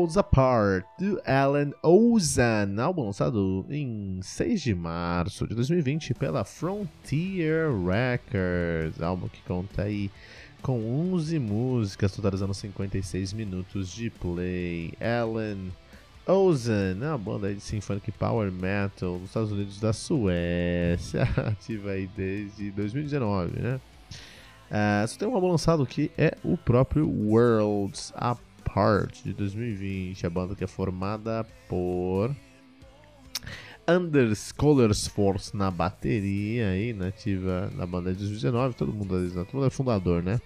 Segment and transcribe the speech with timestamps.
[0.00, 7.68] Worlds Apart, do Alan Ozan, álbum lançado em 6 de março de 2020 pela Frontier
[7.70, 10.10] Records, álbum que conta aí
[10.62, 14.94] com 11 músicas, totalizando 56 minutos de play.
[14.98, 15.68] Alan
[16.26, 22.70] Ozan, uma banda de symphonic power metal dos Estados Unidos da Suécia, ativa aí desde
[22.70, 23.78] 2019, né?
[24.70, 30.26] Uh, só tem um álbum lançado que é o próprio Worlds Apart Heart de 2020,
[30.26, 32.34] a banda que é formada por
[33.86, 34.52] Anders
[35.08, 40.22] Force na bateria aí, nativa na banda de 2019, todo mundo, todo mundo é fundador,
[40.22, 40.40] né?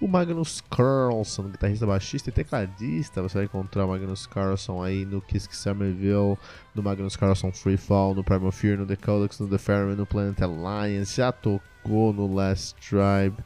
[0.00, 5.20] O Magnus Carlson, guitarrista, baixista e tecladista, você vai encontrar o Magnus Carlson aí no
[5.20, 6.38] Kiss Summerville,
[6.74, 10.40] no Magnus Carlson Freefall, no Primal Fear, no The Codex, no The Ferryman, no Planet
[10.40, 13.36] Alliance, já tocou no Last Tribe,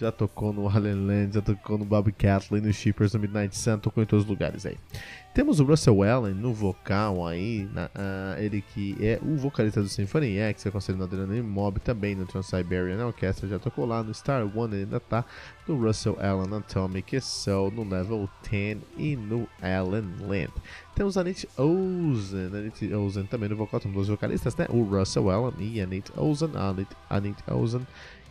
[0.00, 3.78] já tocou no Alien Land, já tocou no Bobby Catlin, no Shippers, no Midnight Sun,
[3.78, 4.76] tocou em todos os lugares aí.
[5.34, 9.88] Temos o Russell Allen no vocal aí, na, uh, ele que é o vocalista do
[9.88, 14.44] Symphony X, é considerado Adrenaline Mob, também no Trans-Siberian Orchestra, já tocou lá no Star
[14.56, 15.24] One, ainda tá
[15.68, 20.50] no Russell Allen Atomic Soul, no Level 10 e no Alan Land.
[20.96, 24.66] Temos a Nate Ozen, a Nate Ozen também no vocal, temos dois vocalistas, né?
[24.68, 27.86] O Russell Allen e a Nate Ozen, a Nate, a Nate Ozen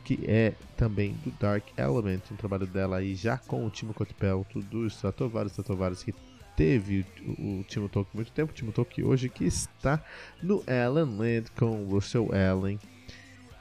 [0.10, 4.60] que é também do Dark Element, um trabalho dela aí já com o Timo Cotipelto
[4.60, 6.16] do Stratovarius, Stratovarius que
[6.58, 10.04] teve o, o Timo Talk muito tempo, o Timo Talk hoje que está
[10.42, 12.80] no Alan Land com Russell Allen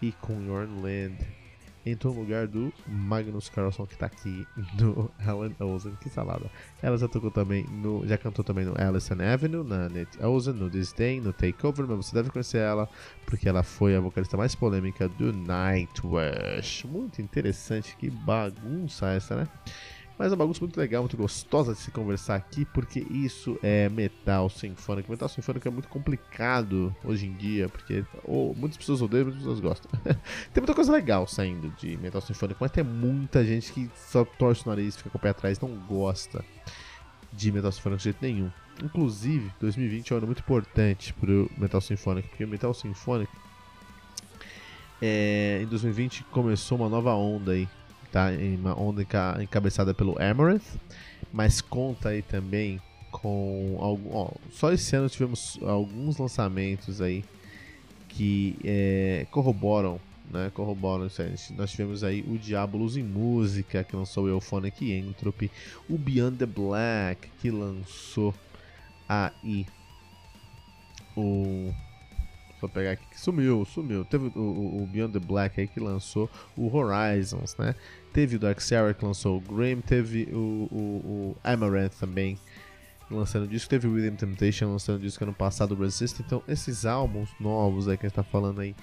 [0.00, 1.18] e com Jorn Land
[1.90, 4.46] entrou no lugar do Magnus Carlson que está aqui
[4.78, 6.50] no Helen Ozen, que salada.
[6.82, 10.70] Ela já tocou também no, já cantou também no Allison Avenue, na Net Ozen, no
[10.70, 12.88] Disdain, no Takeover, mas você deve conhecer ela
[13.26, 16.86] porque ela foi a vocalista mais polêmica do Nightwish.
[16.86, 19.48] Muito interessante, que bagunça essa, né?
[20.18, 23.88] Mas é uma bagunça muito legal, muito gostosa de se conversar aqui, porque isso é
[23.88, 25.12] metal sinfônico.
[25.12, 28.04] Metal sinfônico é muito complicado hoje em dia, porque
[28.56, 29.88] muitas pessoas odeiam, muitas pessoas gostam.
[30.52, 34.66] tem muita coisa legal saindo de metal sinfônico, mas tem muita gente que só torce
[34.66, 36.44] o nariz, fica com o pé atrás, não gosta
[37.32, 38.50] de metal sinfônico de jeito nenhum.
[38.82, 43.32] Inclusive, 2020 é um ano muito importante pro metal sinfônico, porque o metal sinfônico
[45.00, 47.68] é, em 2020 começou uma nova onda aí
[48.12, 48.32] tá?
[48.32, 50.76] Em uma onda enca encabeçada pelo Amaranth,
[51.32, 52.80] mas conta aí também
[53.10, 57.24] com algum, ó, só esse ano tivemos alguns lançamentos aí
[58.08, 60.50] que é, corroboram, né?
[60.52, 61.34] Corroboram isso aí.
[61.56, 65.50] Nós tivemos aí o Diabolos em Música, que lançou o Euphonic Entropy,
[65.88, 68.34] o Beyond the Black, que lançou
[69.08, 69.66] aí
[71.16, 71.72] o
[72.60, 74.04] Vou pegar aqui que sumiu, sumiu.
[74.04, 77.74] Teve o, o, o, Beyond the Black aí que lançou o Horizons, né?
[78.12, 82.38] Teve o Dark Sarah que lançou o Grim, teve o, o, o Amaranth também
[83.10, 86.20] lançando disco, teve o William Temptation lançando disco ano passado, o Resist.
[86.20, 88.74] Então, esses álbuns novos aí que a gente tá falando aí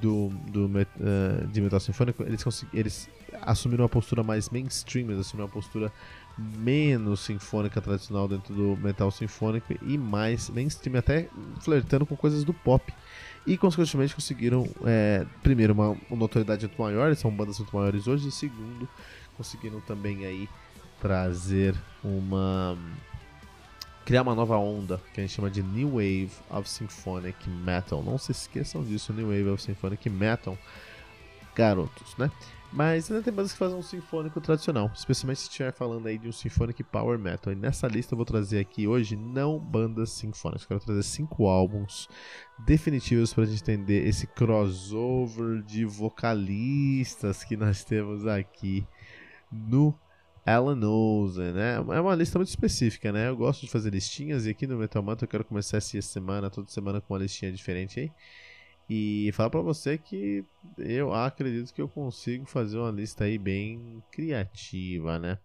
[0.00, 3.08] do, do uh, de metal sinfônico, eles, eles
[3.40, 5.92] assumiram uma postura mais mainstream, eles assumiram uma postura
[6.38, 11.28] menos sinfônica tradicional dentro do metal sinfônico e mais mainstream, até
[11.60, 12.92] flertando com coisas do pop.
[13.46, 18.32] E consequentemente conseguiram, é, primeiro, uma, notoriedade muito maior, são bandas muito maiores hoje, e
[18.32, 18.88] segundo,
[19.36, 20.48] conseguiram também aí
[21.00, 22.78] trazer uma.
[24.04, 28.00] criar uma nova onda que a gente chama de New Wave of Symphonic Metal.
[28.02, 30.56] Não se esqueçam disso, New Wave of Symphonic Metal,
[31.56, 32.30] garotos, né?
[32.72, 36.26] Mas ainda tem bandas que fazem um sinfônico tradicional, especialmente se estiver falando aí de
[36.26, 37.52] um sinfônico power metal.
[37.52, 42.08] E nessa lista eu vou trazer aqui hoje não bandas sinfônicas, quero trazer cinco álbuns
[42.60, 48.86] definitivos para a gente entender esse crossover de vocalistas que nós temos aqui
[49.50, 49.94] no
[50.46, 51.74] Alan Ozen, né?
[51.74, 53.28] É uma lista muito específica, né?
[53.28, 56.48] Eu gosto de fazer listinhas e aqui no Metal Mantra eu quero começar essa semana,
[56.48, 58.10] toda semana com uma listinha diferente aí.
[58.94, 60.44] E falar para você que
[60.76, 65.38] eu acredito que eu consigo fazer uma lista aí bem criativa, né?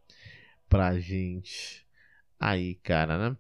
[0.68, 1.88] Pra gente
[2.38, 3.38] aí, cara, né?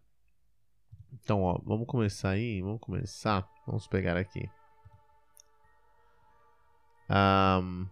[1.11, 3.45] Então, ó, vamos começar aí, vamos começar.
[3.65, 4.49] Vamos pegar aqui.
[7.09, 7.85] Um,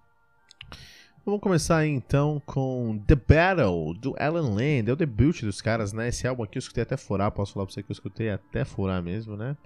[1.26, 4.90] Vamos começar aí, então com The Battle do Alan Land.
[4.90, 6.08] É o debut dos caras, né?
[6.08, 8.64] Esse álbum aqui eu escutei até furar, posso falar pra você que eu escutei até
[8.64, 9.58] furar mesmo, né?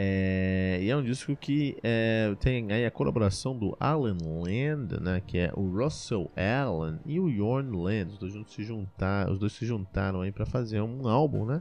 [0.00, 5.20] É, e é um disco que é, tem aí a colaboração do Alan Land, né,
[5.26, 9.52] que é o Russell Allen e o Jorn Land, os dois se juntar, os dois
[9.54, 11.60] se juntaram aí para fazer um álbum, né?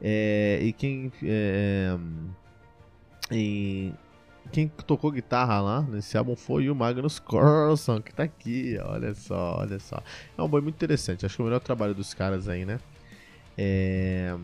[0.00, 1.98] É, e quem é,
[3.30, 3.92] e
[4.50, 9.58] quem tocou guitarra lá nesse álbum foi o Magnus Carlson, que tá aqui, olha só,
[9.60, 10.02] olha só.
[10.38, 12.80] É um boi muito interessante, acho que é o melhor trabalho dos caras aí, né?
[13.58, 14.34] É,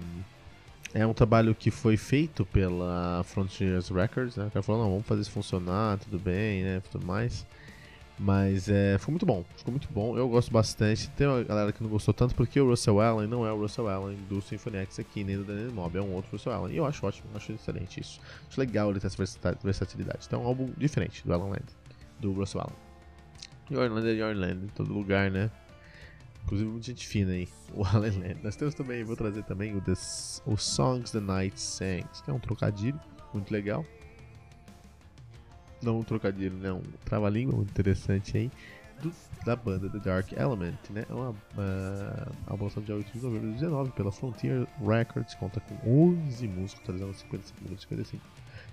[0.94, 4.46] é um trabalho que foi feito pela Frontiers Records, né?
[4.46, 6.82] O cara falou, não, vamos fazer isso funcionar, tudo bem, né?
[6.90, 7.46] Tudo mais.
[8.18, 10.16] Mas é, ficou muito bom, ficou muito bom.
[10.16, 11.08] Eu gosto bastante.
[11.10, 13.88] Tem uma galera que não gostou tanto porque o Russell Allen não é o Russell
[13.88, 16.74] Allen do Symphony X aqui, nem do Daniel Mob, é um outro Russell Allen.
[16.74, 18.20] E eu acho ótimo, acho excelente isso.
[18.48, 20.26] Acho legal ele ter essa versatilidade.
[20.26, 21.64] Então é um álbum diferente do Alan Land,
[22.20, 22.76] do Russell Allen.
[23.70, 25.50] E Orlando é Orlando, em todo lugar, né?
[26.44, 28.38] Inclusive, muita gente fina aí, o Alan Land.
[28.42, 29.92] Nós temos também, vou trazer também o, The,
[30.46, 33.00] o Songs the Night Sings, que é um trocadilho
[33.32, 33.84] muito legal
[35.82, 36.72] não um trocadilho, né?
[36.72, 38.50] Um trava-língua muito interessante aí.
[39.02, 39.12] Do,
[39.44, 41.04] da banda The Dark Element, né?
[41.08, 45.74] É uma, uma album de 8 de novembro de 2019 pela Frontier Records, conta com
[46.12, 48.24] 11 músicas, totalizando 55 minutos e 55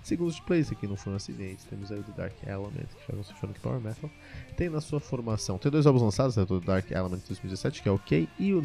[0.02, 0.60] segundos de play.
[0.60, 1.64] Esse aqui não foi um acidente.
[1.66, 4.10] Temos aí o The Dark Element, que faz um Symphonic Power Metal.
[4.56, 6.46] Tem na sua formação, tem dois álbuns lançados, né?
[6.48, 8.62] o Dark Element 2017, que é ok, e o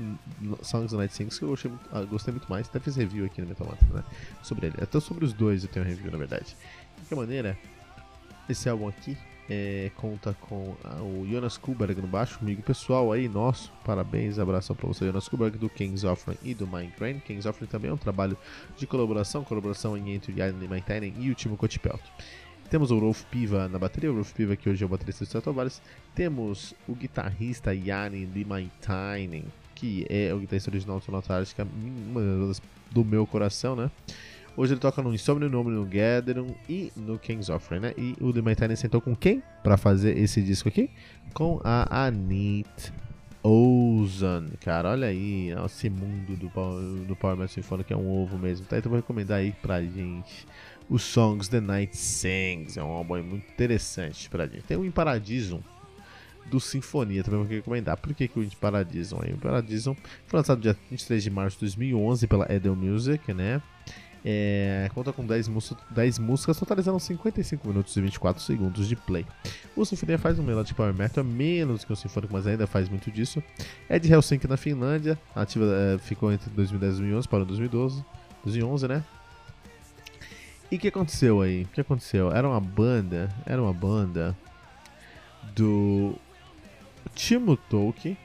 [0.61, 2.67] Songs of Night Sings, que eu gostei ah, gostei muito mais.
[2.67, 4.03] Até fiz review aqui no Metal Mantra, né?
[4.43, 4.75] Sobre ele.
[4.81, 6.45] Até sobre os dois eu tenho review, na verdade.
[6.45, 7.57] De qualquer maneira,
[8.49, 9.17] esse álbum aqui
[9.49, 13.71] é, conta com o Jonas Kuberg no baixo, amigo pessoal aí, nosso.
[13.83, 17.19] Parabéns, abração para você, Jonas Kuberg, do King's Offering e do Mindbrain.
[17.19, 18.37] King's Offering também é um trabalho
[18.77, 22.01] de colaboração, colaboração entre o Jan Maintainen e o Timo Kotipelt.
[22.69, 25.27] Temos o Rolf Piva na bateria, o Rolf Piva que hoje é o baterista do
[25.27, 25.81] Stratovarius.
[26.15, 29.45] Temos o guitarrista Jani Limaitainen,
[29.75, 31.43] que é o guitarrista original do Sonata
[31.87, 32.61] uma das
[32.91, 33.91] do meu coração, né?
[34.57, 37.93] Hoje ele toca no Insomnium, no no Gatherum e no King's Offering, né?
[37.97, 40.89] E o The Maitane sentou com quem para fazer esse disco aqui?
[41.33, 42.93] Com a Anit
[43.43, 48.65] Ozan, cara, olha aí, esse mundo do, do Power Metal Symphonic é um ovo mesmo,
[48.65, 48.77] tá?
[48.77, 50.47] Então vou recomendar aí pra gente
[50.89, 54.63] os Songs The Night Sings, é um álbum muito interessante pra gente.
[54.63, 55.61] Tem o Imparadisum
[56.47, 57.97] do Sinfonia, também vou recomendar.
[57.97, 59.17] Por que, que o Imparadisum?
[59.19, 63.61] O Imparadisum foi lançado dia 23 de março de 2011 pela Edel Music, né?
[64.27, 65.47] É, conta com 10,
[65.91, 69.23] 10 músicas, totalizando 55 minutos e 24 segundos de play.
[69.75, 73.11] O Sinfonia faz um melodic power metal, menos que o Sinfônico, mas ainda faz muito
[73.11, 73.43] disso.
[73.87, 75.15] É de Helsinki, na Finlândia.
[75.35, 78.03] Ativa é, ficou entre 2010 e 2011, para 2012,
[78.43, 79.03] 2011, né?
[80.71, 81.61] E o que aconteceu aí?
[81.61, 82.31] O que aconteceu?
[82.31, 84.35] Era uma banda, era uma banda
[85.55, 86.15] do
[87.13, 88.17] Timo Tolkien,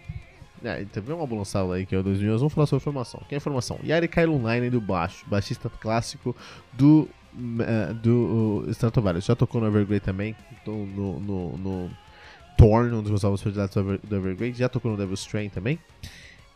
[0.63, 2.41] é, teve um álbum lançado aí que é o 2011.
[2.41, 3.21] Vamos falar sobre formação.
[3.29, 3.79] Quem é a formação?
[3.85, 6.37] Yari Kailulainen do baixo, baixista clássico
[6.73, 9.25] do, uh, do uh, Stratovarius.
[9.25, 10.37] Já tocou no Evergrey também,
[10.67, 11.91] no, no, no, no
[12.57, 14.53] Torn, um dos meus álbuns prediletos do Evergrey.
[14.53, 15.79] Já tocou no Devil's Train também.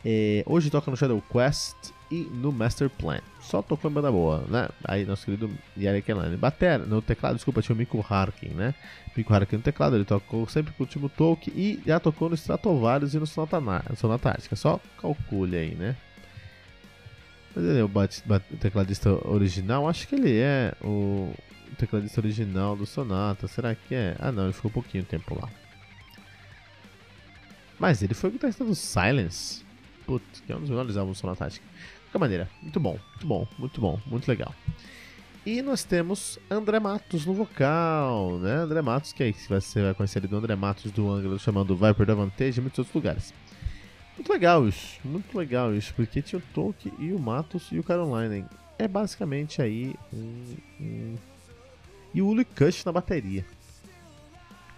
[0.07, 1.75] É, hoje toca no Shadow Quest
[2.11, 3.19] e no Master Plan.
[3.41, 4.69] Só tocou em banda boa, né?
[4.83, 6.37] Aí nosso querido Yari Kelani.
[6.37, 8.75] Batera, no teclado, desculpa, tinha o Miku Harkin, né?
[9.17, 12.35] Miku Harkin no teclado, ele tocou sempre com o Timo Tolkien e já tocou no
[12.35, 14.55] Stratovarius e no Sonata, Sonata Ártica.
[14.55, 15.95] Só calcule aí, né?
[17.55, 19.89] Mas ele é o, bat, bat, tecladista original?
[19.89, 21.33] Acho que ele é o
[21.79, 23.47] tecladista original do Sonata.
[23.47, 24.15] Será que é?
[24.19, 25.49] Ah não, ele ficou um pouquinho tempo lá.
[27.79, 29.64] Mas ele foi o guitarrista do Silence.
[30.05, 31.65] Putz, que é um dos melhores álbuns do Sonata Ártica
[32.15, 34.55] qualquer maneira, muito bom, muito bom, muito bom, muito legal.
[35.45, 38.55] E nós temos André Matos no vocal, né?
[38.55, 42.05] André Matos, que aí você vai conhecer ele do André Matos do Ângulo chamando Viper
[42.05, 43.33] da Vantage e muitos outros lugares.
[44.17, 47.83] Muito legal isso, muito legal isso, porque tinha o Tolkien e o Matos e o
[47.83, 48.45] Caroline.
[48.79, 50.55] É basicamente aí um.
[50.79, 51.15] um...
[52.13, 53.45] E o Uli Kush na bateria.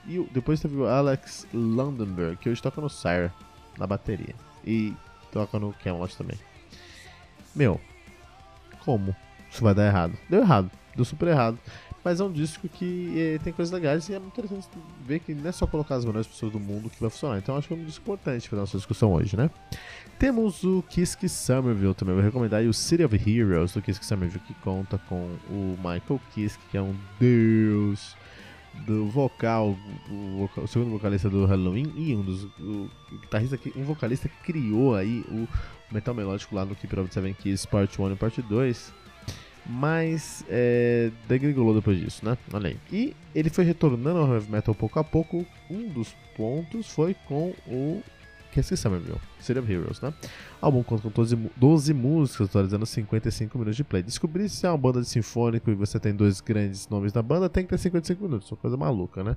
[0.07, 3.31] E depois teve o Alex Landenberg, que hoje toca no Sire
[3.77, 4.34] na bateria.
[4.65, 4.93] E
[5.31, 6.38] toca no Camelot também.
[7.55, 7.79] Meu,
[8.84, 9.15] como
[9.51, 10.17] isso vai dar errado?
[10.29, 11.57] Deu errado, deu super errado.
[12.03, 14.69] Mas é um disco que é, tem coisas legais e é muito interessante
[15.05, 17.38] ver que não é só colocar as melhores pessoas do mundo que vai funcionar.
[17.38, 19.50] Então acho que é um disco importante para nossa discussão hoje, né?
[20.17, 22.15] Temos o Kiss Somerville também.
[22.15, 26.22] Vou recomendar aí o City of Heroes do Kiss Somerville, que conta com o Michael
[26.34, 28.15] Kiske, que é um deus
[28.86, 29.77] do vocal,
[30.10, 32.89] o, vocal, o segundo vocalista do Halloween e um dos o,
[33.22, 35.48] guitarrista que, um vocalista que criou aí o
[35.91, 38.93] metal melódico lá no Keeper of the Seven Keys Part 1 e Part 2.
[39.65, 42.38] mas é, depois disso, né?
[42.53, 42.77] Olha aí.
[42.91, 45.46] E ele foi retornando ao heavy metal pouco a pouco.
[45.69, 48.01] Um dos pontos foi com o
[48.51, 50.13] que esse Somerville, City of Heroes, né?
[50.62, 54.04] O álbum conta com 12, 12 músicas, atualizando 55 minutos de play.
[54.04, 57.50] Descobrir se é uma banda de sinfônico e você tem dois grandes nomes da banda,
[57.50, 59.36] tem que ter 55 minutos, uma coisa maluca, né?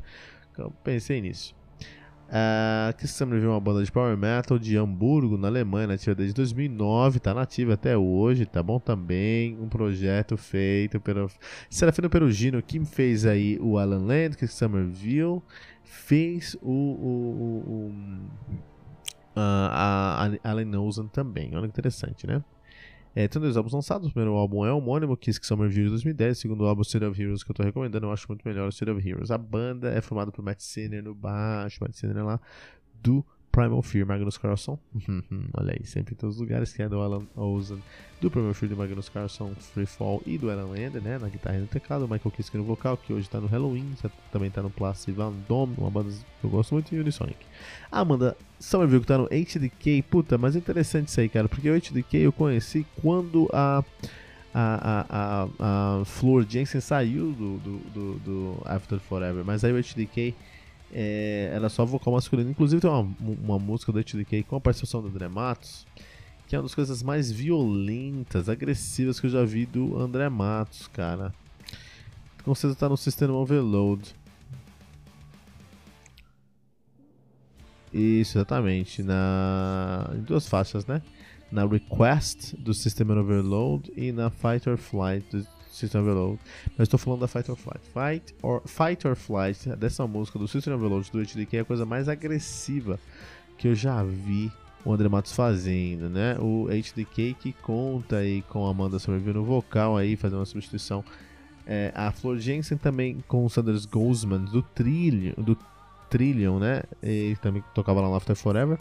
[0.53, 1.55] Então, pensei nisso.
[2.31, 6.33] Uh, que Summer viu uma banda de power metal de Hamburgo, na Alemanha, nativa desde
[6.33, 9.59] 2009, tá nativa até hoje, tá bom também.
[9.61, 11.29] Um projeto feito pelo
[11.69, 15.43] Serafino Perugino, que fez aí o Alan Land, que Summerville,
[15.83, 17.95] fez o, o, o, o
[19.37, 21.55] a, a Alan Ozan também.
[21.55, 22.43] Olha que interessante, né?
[23.15, 24.09] É, tem dois álbuns lançados.
[24.09, 26.39] O primeiro álbum é homônimo, Kiss Summer View de 2010.
[26.39, 28.07] O segundo álbum, City of Heroes, que eu tô recomendando.
[28.07, 29.31] Eu acho muito melhor o City of Heroes.
[29.31, 32.41] A banda é formada por Matt Sinner no baixo, Matt Sinner lá
[33.03, 34.79] do Primal Fear, Magnus Carlson.
[35.55, 37.79] Olha aí, sempre em todos os lugares, que é do Alan Ozan,
[38.21, 41.59] do Primal Fear, do Magnus Carlson, Free Fall e do Alan Lander, né, na guitarra
[41.59, 42.09] e no teclado.
[42.09, 43.93] Michael Kiske no vocal, que hoje tá no Halloween,
[44.31, 47.39] também tá no Place Van Dome, uma banda que eu gosto muito, e Unisonic.
[47.91, 52.19] Amanda Somerville, que tá no HDK, puta, mas interessante isso aí, cara, porque o HDK
[52.19, 53.85] eu conheci quando a
[54.53, 59.73] a, a, a, a Flor Jensen saiu do, do, do, do After Forever, mas aí
[59.73, 60.35] o HDK
[60.93, 62.51] é, era só vocal masculino.
[62.51, 65.87] Inclusive tem uma, uma música do HDK com a participação do André Matos,
[66.47, 70.89] que é uma das coisas mais violentas, agressivas que eu já vi do André Matos,
[70.89, 71.33] cara.
[72.45, 74.15] Com certeza tá no sistema Overload.
[77.93, 79.03] Isso, exatamente.
[79.03, 80.11] Na...
[80.15, 81.03] Em duas faixas, né?
[81.51, 86.39] Na Request do System Overload e na Fight or Flight do System Overload.
[86.77, 87.81] Mas estou falando da Fight or Flight.
[87.93, 91.87] Fight or, Fight or Flight, dessa música do System Overload do HDK é a coisa
[91.87, 92.99] mais agressiva
[93.57, 94.51] que eu já vi
[94.85, 96.37] o André Matos fazendo, né?
[96.39, 101.05] O HDK que conta aí com a Amanda Somerville no vocal aí, fazendo uma substituição.
[101.67, 105.57] É, a Flor Jensen também com o Sanders Goldsman do Trillion, do
[106.09, 106.83] Trillion, né?
[107.03, 108.79] Ele também tocava lá no After Forever.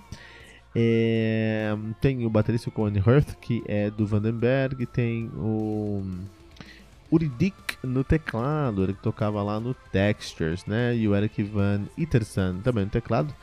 [0.76, 6.04] É, tem o baterista Cohen Hurth, que é do Vandenberg, tem o
[7.12, 10.96] Uridik no teclado, ele tocava lá no Textures, né?
[10.96, 13.34] E o Eric Van Iterson também no teclado.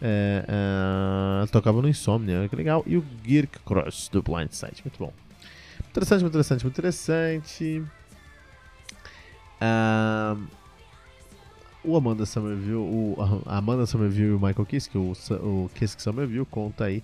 [0.00, 2.82] É, é, tocava no Insomnia, que legal.
[2.86, 5.12] E o Girk Cross do Blindside, muito bom.
[5.90, 7.84] Interessante, muito interessante, muito interessante.
[9.60, 10.42] Uh,
[11.84, 16.46] o Amanda Somerville, o, a Amanda Somerville e o Michael Kiske, o, o Kiske Somerville
[16.46, 17.02] conta aí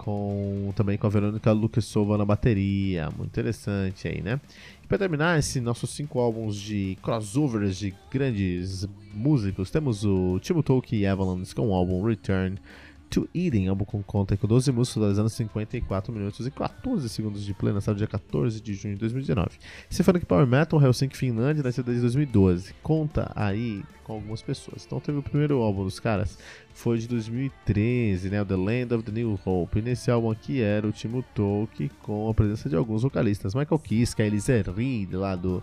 [0.00, 4.40] com também com a Verônica Lucas Silva na bateria, muito interessante aí, né?
[4.82, 10.62] E para terminar esse nossos cinco álbuns de crossovers de grandes músicos, temos o Timo
[10.62, 12.56] Tolkien e Avalanche com o álbum Return
[13.10, 17.52] to Eden, álbum com conta com 12 músicas, totalizando 54 minutos e 14 segundos de
[17.52, 19.50] play, lançado dia 14 de junho de 2019.
[19.90, 22.72] Symphonic Power Metal, Helsinki, Finlândia, nasceu desde 2012.
[22.82, 24.84] Conta aí com algumas pessoas.
[24.86, 26.38] Então teve o primeiro álbum dos caras,
[26.72, 29.80] foi de 2013, né, The Land of the New Hope.
[29.80, 33.54] E nesse álbum aqui era o Timo Tolkien com a presença de alguns vocalistas.
[33.54, 35.62] Michael Kiske, a Elise Reed lá do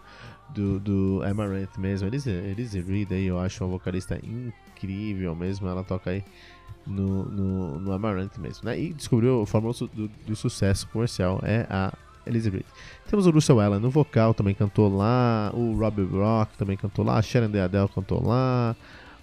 [0.49, 2.07] do, do Amaranth mesmo.
[2.07, 5.67] Elise, Elise Reed aí eu acho uma vocalista incrível mesmo.
[5.67, 6.23] Ela toca aí
[6.85, 8.79] no, no, no Amaranth mesmo, né?
[8.79, 11.93] E descobriu a fórmula do, do sucesso comercial é a
[12.25, 12.65] Elizabeth.
[13.09, 15.51] Temos o Russell Allen no vocal, também cantou lá.
[15.53, 17.17] O Robbie Rock também cantou lá.
[17.17, 18.75] A Sharon Deadell cantou lá.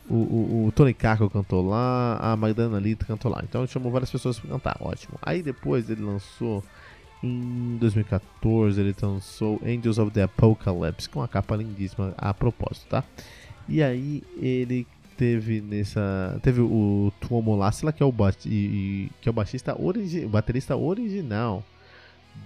[0.09, 2.19] O, o, o, Tony Kako cantou lá.
[2.21, 3.41] A Magdalena Lita cantou lá.
[3.43, 5.19] Então chamou várias pessoas para cantar, ótimo.
[5.23, 6.63] Aí depois ele lançou.
[7.23, 13.03] Em 2014 ele lançou Angels of the Apocalypse com uma capa lindíssima a propósito, tá?
[13.67, 14.87] E aí ele
[15.25, 16.39] teve nessa.
[16.43, 20.77] Teve o Tuomo Lassila, que é o, bat, e, que é o baixista origi, baterista
[20.77, 21.65] original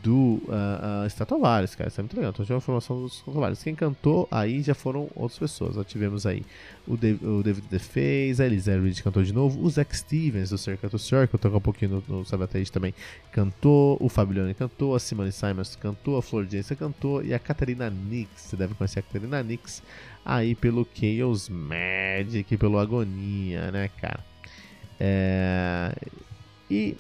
[0.02, 1.88] do uh, uh, Stratovarius, cara.
[1.88, 2.30] Isso é muito legal.
[2.30, 3.62] Então, tive a formação dos Stratovarius.
[3.62, 5.76] Quem cantou aí já foram outras pessoas.
[5.76, 6.45] Nós tivemos aí
[6.87, 10.88] o, o David DeFaze, a Elisa Reed cantou de novo, o Zack Stevens do Circle
[10.88, 12.95] to Circle, tocou um pouquinho no, no Sabatage também,
[13.30, 17.90] cantou, o Fabione cantou, a Simone Simons cantou, a Flor Jensen cantou e a Catarina
[17.90, 19.83] Nix, você deve conhecer a Catarina Nix,
[20.25, 24.25] aí pelo Chaos Magic, pelo Agonia, né, cara?
[24.99, 25.95] É...
[26.71, 26.97] E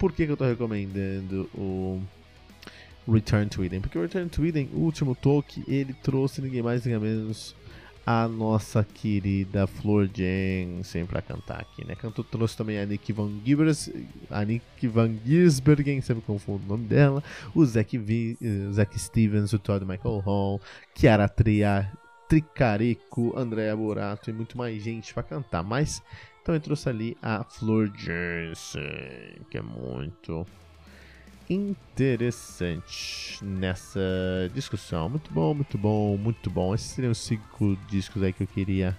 [0.00, 2.00] por que, que eu tô recomendando o
[3.06, 3.82] Return to Eden?
[3.82, 7.54] Porque o Return to Eden, o último Tolkien, ele trouxe ninguém mais, ninguém menos
[8.06, 11.94] a nossa querida Flor Jensen pra cantar aqui, né?
[11.94, 13.90] Cantou, trouxe também a Nick Van Gibers,
[14.30, 17.22] a Nick Van Gisbergen, sempre confundo o nome dela,
[17.54, 20.62] o uh, Zack Stevens, o Todd Michael Hall,
[20.94, 21.92] Chiara Tria,
[22.26, 25.62] Tricarico, Andrea Borato e muito mais gente para cantar.
[25.62, 26.02] Mas
[26.54, 30.46] eu trouxe ali a Flor Jensen, que é muito
[31.48, 34.00] interessante nessa
[34.54, 35.08] discussão.
[35.08, 36.74] Muito bom, muito bom, muito bom.
[36.74, 38.96] Esses seriam os cinco discos aí que eu queria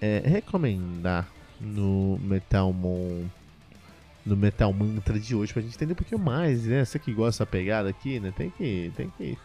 [0.00, 1.28] é, recomendar
[1.60, 3.24] no Metal Mon
[4.26, 6.84] no Metal Mantra de hoje pra gente entender um pouquinho mais, né?
[6.84, 8.32] Você que gosta dessa pegada aqui, né?
[8.36, 9.38] Tem que, tem que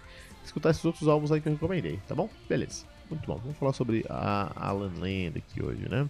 [0.44, 2.28] escutar esses outros álbuns aí que eu recomendei, tá bom?
[2.50, 2.84] Beleza.
[3.12, 3.38] Muito bom.
[3.44, 6.10] Vamos falar sobre a Alan Land aqui hoje, né?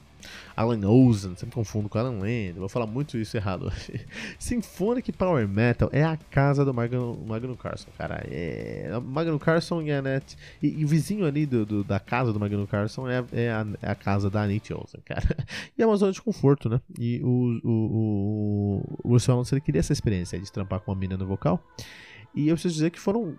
[0.56, 2.54] Alan Ozen, sempre confundo com Alan Land.
[2.54, 4.06] Vou falar muito isso errado hoje.
[4.38, 8.24] Symphonic Power Metal é a casa do Magnum, Magnum Carson, cara.
[8.30, 10.38] É, Magnum Carson e a Net.
[10.62, 13.66] E, e o vizinho ali do, do, da casa do Magnum Carson é, é, a,
[13.82, 15.22] é a casa da Anit Ozen, cara.
[15.76, 16.80] E é uma zona de conforto, né?
[17.00, 20.96] E o, o, o, o Russell Allen, ele queria essa experiência de trampar com a
[20.96, 21.64] mina no vocal.
[22.36, 23.36] E eu preciso dizer que foram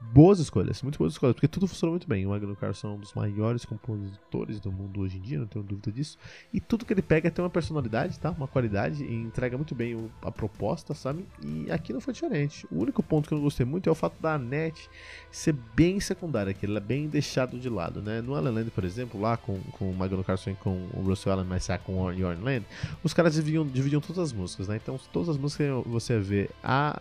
[0.00, 2.26] boas escolhas, muito boas escolhas, porque tudo funcionou muito bem.
[2.26, 5.64] O Magno Carson é um dos maiores compositores do mundo hoje em dia, não tenho
[5.64, 6.18] dúvida disso.
[6.52, 8.30] E tudo que ele pega tem uma personalidade, tá?
[8.30, 11.26] Uma qualidade e entrega muito bem a proposta, sabe?
[11.44, 12.66] E aqui não foi diferente.
[12.70, 14.88] O único ponto que eu não gostei muito é o fato da Annette
[15.30, 18.22] ser bem secundária, que ele é bem deixado de lado, né?
[18.22, 21.32] No Alan Land, por exemplo, lá com, com o Magno Carson e com o Russell
[21.32, 22.66] Allen, mas com o Yorn Land,
[23.04, 24.76] os caras dividiam, dividiam todas as músicas, né?
[24.76, 27.00] Então todas as músicas você vê a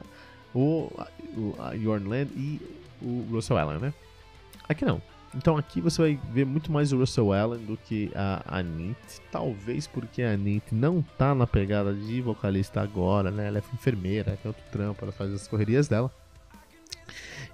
[0.54, 0.92] o,
[1.36, 2.60] o a Yorn Land e
[3.02, 3.94] o Russell Allen, né?
[4.68, 5.02] Aqui não.
[5.36, 8.98] Então aqui você vai ver muito mais o Russell Allen do que a Anit.
[9.32, 13.48] Talvez porque a Anit não tá na pegada de vocalista agora, né?
[13.48, 16.12] Ela é enfermeira, tem outro trampo, ela faz as correrias dela.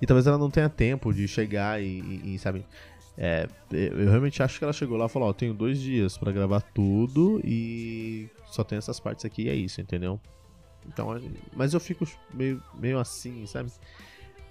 [0.02, 2.66] E talvez ela não tenha tempo de chegar e, e, e sabe...
[3.18, 6.34] É, eu realmente acho que ela chegou lá e falou, ó, tenho dois dias para
[6.34, 10.20] gravar tudo e só tem essas partes aqui e é isso, entendeu?
[10.86, 11.18] Então,
[11.56, 13.72] mas eu fico meio, meio assim, sabe?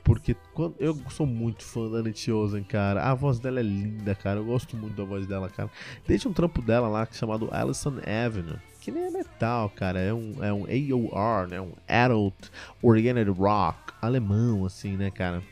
[0.04, 3.02] Porque quando, eu sou muito fã da Anit Ozen, cara.
[3.02, 4.38] A voz dela é linda, cara.
[4.38, 5.70] Eu gosto muito da voz dela, cara.
[6.06, 8.58] Desde um trampo dela lá chamado Allison Avenue.
[8.82, 9.98] Que nem é metal, cara.
[9.98, 11.58] É um, é um AOR, né?
[11.58, 12.34] Um Adult
[12.82, 15.42] Oriented Rock alemão, assim, né, cara?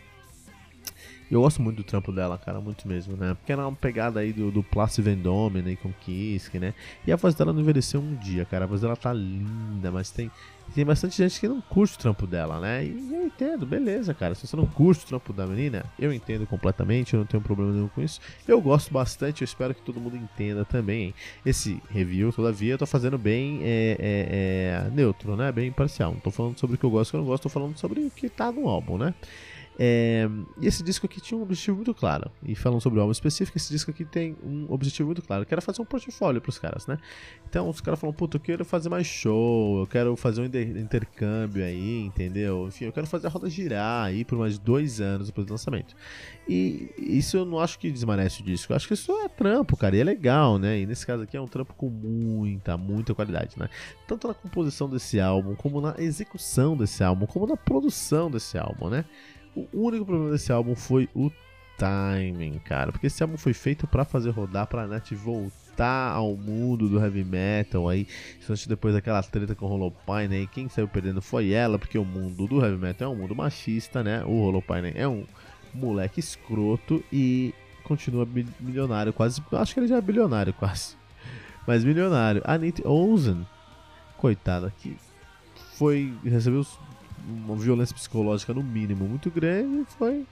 [1.30, 3.32] Eu gosto muito do trampo dela, cara, muito mesmo, né?
[3.32, 5.74] Porque ela é uma pegada aí do, do Place Vendôme, né?
[5.76, 6.74] Com Kiske, né?
[7.06, 8.64] E a voz dela não envelheceu um dia, cara.
[8.64, 10.30] A voz dela tá linda, mas tem,
[10.72, 12.84] tem bastante gente que não curte o trampo dela, né?
[12.84, 14.34] E eu entendo, beleza, cara.
[14.34, 17.72] Se você não curte o trampo da menina, eu entendo completamente, eu não tenho problema
[17.72, 18.20] nenhum com isso.
[18.46, 21.14] Eu gosto bastante, eu espero que todo mundo entenda também.
[21.44, 25.52] Esse review, todavia, eu tô fazendo bem é, é, é, neutro, né?
[25.52, 26.12] Bem imparcial.
[26.12, 27.48] Não tô falando sobre o que eu gosto e o que eu não gosto, tô
[27.48, 29.14] falando sobre o que tá no álbum, né?
[29.84, 30.28] É,
[30.60, 32.30] e esse disco aqui tinha um objetivo muito claro.
[32.46, 35.52] E falando sobre o álbum específico, esse disco aqui tem um objetivo muito claro, que
[35.52, 36.98] era fazer um portfólio pros caras, né?
[37.48, 41.64] Então os caras falam, puta, eu quero fazer mais show, eu quero fazer um intercâmbio
[41.64, 42.68] aí, entendeu?
[42.68, 45.96] Enfim, eu quero fazer a roda girar aí por mais dois anos depois do lançamento.
[46.48, 49.76] E isso eu não acho que desmanece o disco, eu acho que isso é trampo,
[49.76, 50.78] cara, e é legal, né?
[50.78, 53.68] E nesse caso aqui é um trampo com muita, muita qualidade, né?
[54.06, 58.88] Tanto na composição desse álbum, como na execução desse álbum, como na produção desse álbum,
[58.88, 59.04] né?
[59.54, 61.30] O único problema desse álbum foi o
[61.76, 62.92] timing, cara.
[62.92, 67.24] Porque esse álbum foi feito para fazer rodar pra net voltar ao mundo do heavy
[67.24, 68.04] metal aí.
[68.04, 70.46] Principalmente depois daquela treta com o Holopine aí.
[70.46, 74.02] Quem saiu perdendo foi ela, porque o mundo do heavy metal é um mundo machista,
[74.02, 74.24] né?
[74.24, 75.24] O Holopine é um
[75.74, 78.26] moleque escroto e continua
[78.60, 79.42] milionário quase.
[79.52, 80.96] Acho que ele já é bilionário quase.
[81.66, 82.42] Mas milionário.
[82.44, 83.46] A Nate Ozen,
[84.16, 84.96] coitada, que
[85.76, 86.12] foi.
[86.24, 86.64] recebeu
[87.26, 90.26] uma violência psicológica no mínimo muito grande foi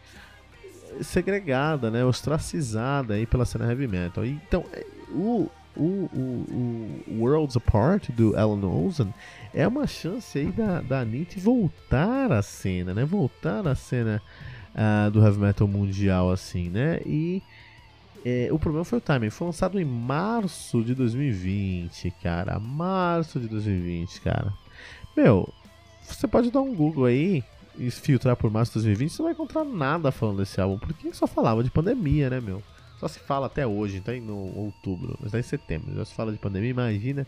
[1.03, 4.25] segregada, né, ostracizada aí pela cena heavy metal.
[4.25, 9.13] Então, é, o, o, o, o Worlds Apart do Alan Olsen
[9.55, 14.21] é uma chance aí da, da Anitta voltar à cena, né, voltar à cena
[14.75, 17.43] uh, do heavy metal mundial, assim, né, e
[18.25, 19.31] é, o problema foi o timing.
[19.31, 22.59] Foi lançado em março de 2020, cara.
[22.59, 24.53] Março de 2020, cara.
[25.17, 25.49] Meu,
[26.03, 27.45] você pode dar um Google aí
[27.79, 31.13] e filtrar por março de 2020, você não vai encontrar nada falando desse álbum, porque
[31.15, 32.63] só falava de pandemia, né, meu?
[32.99, 36.33] Só se fala até hoje, tá no outubro, mas tá em setembro, já se fala
[36.33, 37.27] de pandemia, imagina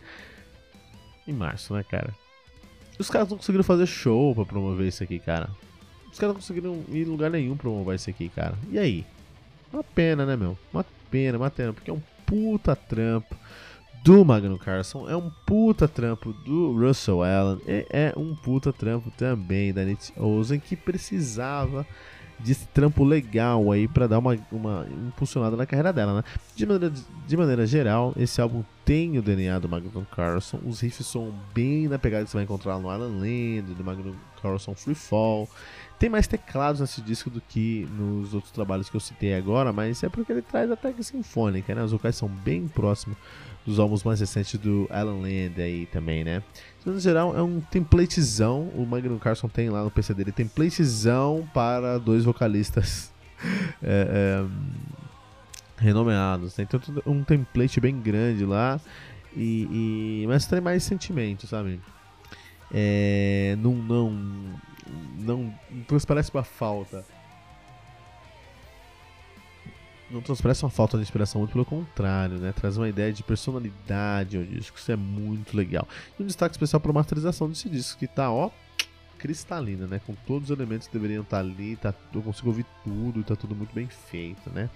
[1.26, 2.14] em março, né, cara?
[2.98, 5.48] Os caras não conseguiram fazer show pra promover isso aqui, cara.
[6.12, 8.54] Os caras não conseguiram ir em lugar nenhum promover isso aqui, cara.
[8.70, 9.06] E aí?
[9.72, 10.58] Uma pena, né, meu?
[10.72, 13.34] Uma pena, uma pena, porque é um puta trampo
[14.02, 19.10] do Magnus Carlson, é um puta trampo do Russell Allen, e é um puta trampo
[19.12, 21.86] também da Nate Ozen, que precisava
[22.40, 26.24] desse trampo legal aí para dar uma, uma impulsionada na carreira dela, né?
[26.56, 26.94] De maneira,
[27.26, 31.86] de maneira geral, esse álbum tem o DNA do Magnus Carlson, os riffs são bem
[31.86, 35.48] na pegada que você vai encontrar no Alan Land, do Magnus Carlson Free Fall.
[36.00, 40.02] Tem mais teclados nesse disco do que nos outros trabalhos que eu citei agora, mas
[40.02, 41.84] é porque ele traz até que sinfônica, né?
[41.84, 43.16] Os vocais são bem próximos
[43.64, 46.42] dos álbuns mais recentes do Alan Land aí também, né?
[46.84, 48.68] No geral, é um templatezão.
[48.74, 53.12] O Magnum Carlson tem lá no PC dele templatezão para dois vocalistas
[53.82, 54.44] é, é,
[55.76, 56.54] renomeados.
[56.54, 58.80] Tem tanto um template bem grande lá.
[59.34, 61.80] E, e, mas tem mais sentimento, sabe?
[62.74, 64.10] É, não, não,
[65.18, 67.04] não, não transparece uma falta
[70.12, 72.52] não transparece uma falta de inspiração, muito pelo contrário, né?
[72.52, 75.88] Traz uma ideia de personalidade ao disco, isso é muito legal.
[76.18, 78.50] E um destaque especial para a masterização desse disco, que tá, ó,
[79.18, 80.00] cristalina, né?
[80.04, 83.36] Com todos os elementos que deveriam estar tá ali, tá, eu consigo ouvir tudo, tá
[83.36, 84.68] tudo muito bem feito, né?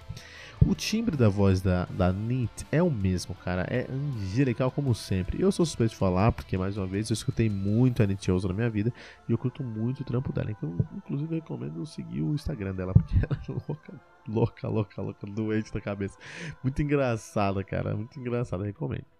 [0.65, 3.67] O timbre da voz da, da Nit é o mesmo, cara.
[3.69, 5.41] É angelical como sempre.
[5.41, 8.47] Eu sou suspeito de falar, porque mais uma vez eu escutei muito a Nit Ozo
[8.47, 8.91] na minha vida
[9.29, 10.49] e eu curto muito o trampo dela.
[10.49, 13.93] Então, inclusive, eu recomendo seguir o Instagram dela, porque ela é louca,
[14.27, 16.17] louca, louca, louca, doente da cabeça.
[16.63, 17.95] Muito engraçada, cara.
[17.95, 19.16] Muito engraçada, recomendo.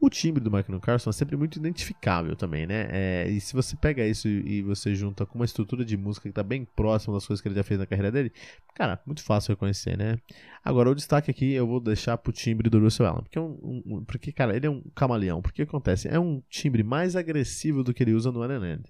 [0.00, 2.88] O timbre do Michael Carson é sempre muito identificável também, né?
[2.90, 6.28] É, e se você pega isso e, você junta com uma estrutura de música que
[6.28, 8.32] está bem próxima das coisas que ele já fez na carreira dele,
[8.74, 10.18] cara, muito fácil reconhecer, né?
[10.64, 13.82] Agora, o destaque aqui eu vou deixar pro timbre do Russell Allen, porque, é um,
[13.84, 15.42] um, porque cara, ele é um camaleão.
[15.42, 16.08] Porque acontece?
[16.08, 18.84] É um timbre mais agressivo do que ele usa no Adrenaline,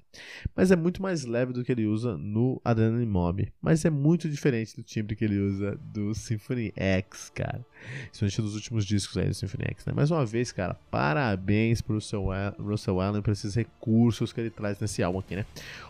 [0.55, 4.29] mas é muito mais leve do que ele usa no Adrenaline Mob, mas é muito
[4.29, 7.65] diferente do timbre que ele usa do Symphony X, cara.
[8.07, 9.93] Principalmente dos últimos discos aí do Symphony X, né?
[9.95, 12.27] Mais uma vez, cara, parabéns pro Russell,
[12.59, 15.47] Russell Allen por esses recursos que ele traz nesse álbum aqui, né?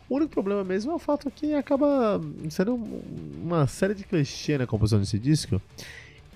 [0.08, 2.74] O único problema mesmo é o fato que acaba sendo
[3.42, 5.60] uma série de clichê na composição desse disco.